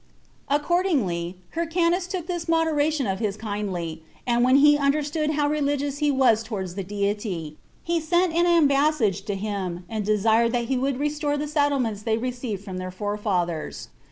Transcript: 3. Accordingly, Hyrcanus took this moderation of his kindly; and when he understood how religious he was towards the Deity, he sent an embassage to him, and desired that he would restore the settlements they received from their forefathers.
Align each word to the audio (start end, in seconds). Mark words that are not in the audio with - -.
3. 0.47 0.57
Accordingly, 0.57 1.37
Hyrcanus 1.53 2.07
took 2.07 2.25
this 2.25 2.49
moderation 2.49 3.05
of 3.05 3.19
his 3.19 3.37
kindly; 3.37 4.01
and 4.25 4.43
when 4.43 4.55
he 4.55 4.75
understood 4.75 5.29
how 5.33 5.47
religious 5.47 5.99
he 5.99 6.09
was 6.09 6.41
towards 6.41 6.73
the 6.73 6.83
Deity, 6.83 7.55
he 7.83 7.99
sent 7.99 8.33
an 8.33 8.47
embassage 8.47 9.21
to 9.25 9.35
him, 9.35 9.85
and 9.87 10.03
desired 10.03 10.53
that 10.53 10.65
he 10.65 10.75
would 10.79 10.99
restore 10.99 11.37
the 11.37 11.47
settlements 11.47 12.01
they 12.01 12.17
received 12.17 12.65
from 12.65 12.77
their 12.79 12.89
forefathers. 12.89 13.89